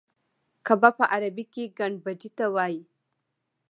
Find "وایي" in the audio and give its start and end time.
2.53-2.81